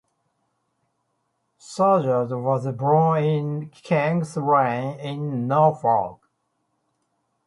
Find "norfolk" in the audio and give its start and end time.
5.47-6.27